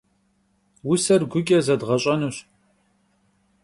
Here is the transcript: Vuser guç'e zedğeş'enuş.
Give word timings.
Vuser 0.85 1.21
guç'e 1.31 1.59
zedğeş'enuş. 1.65 2.37